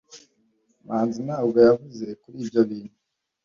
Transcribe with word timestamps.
Manzi 0.85 1.19
ntabwo 1.27 1.57
yavuze 1.67 2.05
kuri 2.21 2.35
ibyo 2.43 2.61
bintu. 2.69 2.95